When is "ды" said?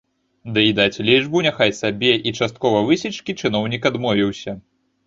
0.53-0.61